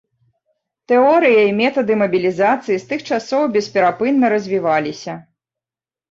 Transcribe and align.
Тэорыя 0.91 1.41
і 1.49 1.51
метады 1.57 1.97
мабілізацыі 2.03 2.77
з 2.83 2.87
тых 2.93 3.03
часоў 3.09 3.43
бесперапынна 3.59 4.31
развіваліся. 4.35 5.13